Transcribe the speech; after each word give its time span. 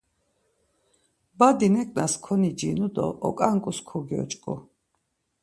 Badi 1.37 1.67
neǩnas 1.73 2.13
konicinu 2.23 2.87
do 2.95 3.07
oǩanǩus 3.27 3.79
kogyoç̌ǩu. 3.87 4.55